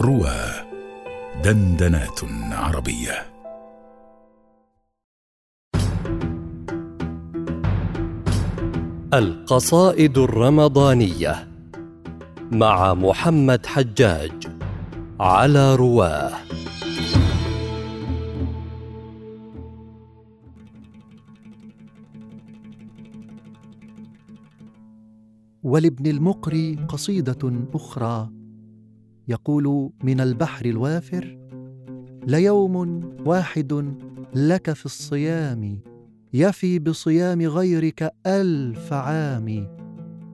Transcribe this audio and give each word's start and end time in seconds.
روى 0.00 0.36
دندنات 1.44 2.20
عربية. 2.52 3.26
القصائد 9.14 10.18
الرمضانية 10.18 11.48
مع 12.52 12.94
محمد 12.94 13.66
حجاج 13.66 14.32
على 15.20 15.74
رواه 15.74 16.32
ولابن 25.62 26.06
المقري 26.06 26.76
قصيدة 26.88 27.52
أخرى. 27.74 28.45
يقول 29.28 29.90
من 30.02 30.20
البحر 30.20 30.66
الوافر 30.66 31.38
ليوم 32.26 32.76
واحد 33.26 33.94
لك 34.34 34.72
في 34.72 34.86
الصيام 34.86 35.80
يفي 36.32 36.78
بصيام 36.78 37.42
غيرك 37.42 38.10
ألف 38.26 38.92
عام 38.92 39.76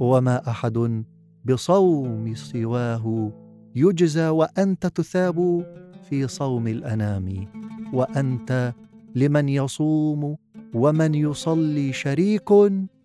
وما 0.00 0.50
أحد 0.50 1.04
بصوم 1.44 2.34
سواه 2.34 3.32
يجزى 3.76 4.28
وأنت 4.28 4.86
تثاب 4.86 5.66
في 6.10 6.28
صوم 6.28 6.68
الأنام 6.68 7.46
وأنت 7.92 8.74
لمن 9.14 9.48
يصوم 9.48 10.36
ومن 10.74 11.14
يصلي 11.14 11.92
شريك 11.92 12.48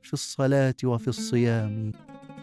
في 0.01 0.13
الصلاة 0.13 0.75
وفي 0.83 1.07
الصيام 1.07 1.91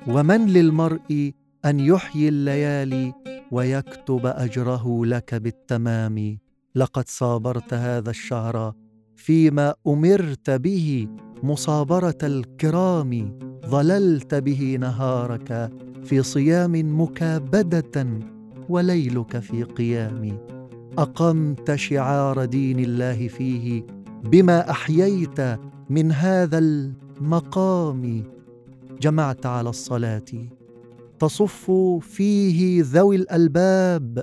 ومن 0.08 0.46
للمرء 0.46 1.32
أن 1.64 1.80
يحيي 1.80 2.28
الليالي 2.28 3.21
ويكتب 3.52 4.26
أجره 4.26 5.06
لك 5.06 5.34
بالتمام. 5.34 6.38
لقد 6.74 7.08
صابرت 7.08 7.74
هذا 7.74 8.10
الشهر 8.10 8.72
فيما 9.16 9.74
أمرت 9.86 10.50
به 10.50 11.08
مصابرة 11.42 12.18
الكرام. 12.22 13.38
ظللت 13.66 14.34
به 14.34 14.76
نهارك 14.80 15.70
في 16.04 16.22
صيام 16.22 17.00
مكابدة 17.00 18.06
وليلك 18.68 19.38
في 19.38 19.62
قيام. 19.62 20.38
أقمت 20.98 21.74
شعار 21.74 22.44
دين 22.44 22.78
الله 22.78 23.28
فيه 23.28 23.86
بما 24.24 24.70
أحييت 24.70 25.40
من 25.90 26.12
هذا 26.12 26.58
المقام. 26.58 28.24
جمعت 29.00 29.46
على 29.46 29.70
الصلاة. 29.70 30.61
تصف 31.22 31.70
فيه 32.00 32.82
ذوي 32.82 33.16
الألباب 33.16 34.22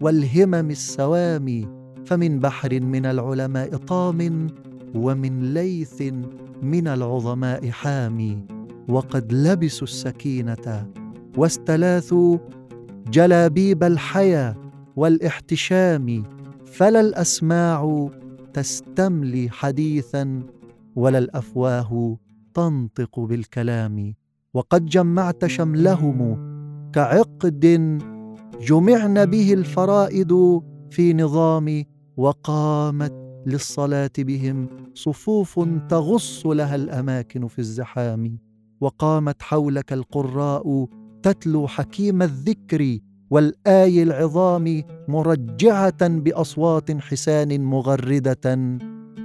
والهمم 0.00 0.70
السوامي 0.70 1.68
فمن 2.06 2.40
بحر 2.40 2.80
من 2.80 3.06
العلماء 3.06 3.76
طام 3.76 4.46
ومن 4.94 5.54
ليث 5.54 6.02
من 6.62 6.88
العظماء 6.88 7.70
حامي 7.70 8.46
وقد 8.88 9.32
لبسوا 9.32 9.86
السكينة 9.86 10.90
واستلاثوا 11.36 12.38
جلابيب 13.10 13.84
الحيا 13.84 14.56
والاحتشام 14.96 16.22
فلا 16.66 17.00
الأسماع 17.00 18.08
تستملي 18.54 19.50
حديثا 19.50 20.42
ولا 20.96 21.18
الأفواه 21.18 22.18
تنطق 22.54 23.20
بالكلام. 23.20 24.19
وقد 24.54 24.86
جمعت 24.86 25.46
شملهم 25.46 26.50
كعقد 26.92 27.60
جمعن 28.60 29.26
به 29.26 29.52
الفرائد 29.52 30.60
في 30.90 31.14
نظام 31.14 31.84
وقامت 32.16 33.12
للصلاة 33.46 34.10
بهم. 34.18 34.68
صفوف 34.94 35.60
تغص 35.88 36.46
لها 36.46 36.74
الأماكن 36.74 37.46
في 37.46 37.58
الزحام. 37.58 38.38
وقامت 38.80 39.42
حولك 39.42 39.92
القراء 39.92 40.86
تتلو 41.22 41.66
حكيم 41.66 42.22
الذكر 42.22 42.98
والآي 43.30 44.02
العظام 44.02 44.82
مرجعة 45.08 46.08
بأصوات 46.08 46.90
حسان 47.00 47.64
مغردة 47.64 48.78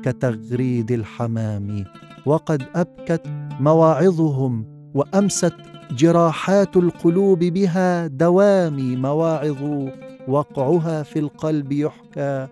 كتغريد 0.04 0.92
الحمام. 0.92 1.86
وقد 2.26 2.64
أبكت 2.76 3.28
مواعظهم 3.60 4.75
وأمست 4.96 5.54
جراحات 5.92 6.78
القلوب 6.78 7.40
بها 7.40 8.08
دوامي 8.08 8.96
مواعظ 8.96 9.90
وقعها 10.28 11.04
في 11.04 11.20
القلب 11.20 11.72
يحكى 11.72 12.48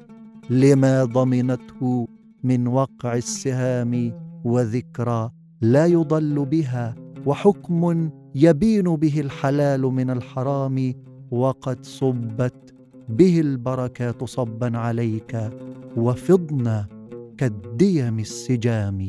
لما 0.50 1.04
ضمنته 1.06 2.08
من 2.44 2.68
وقع 2.68 3.16
السهام 3.16 4.14
وذكرى 4.44 5.32
لا 5.62 5.86
يضل 5.86 6.46
بها 6.46 6.96
وحكم 7.26 8.10
يبين 8.36 8.84
به 8.96 9.20
الحلال 9.20 9.82
من 9.82 10.10
الحرام 10.10 10.94
وقد 11.32 11.86
صبت 11.86 12.74
به 13.10 13.40
البركات 13.40 14.24
صبا 14.24 14.78
عليك 14.78 15.50
وفضنا 15.98 16.88
كالديم 17.38 18.20
السجام. 18.20 19.00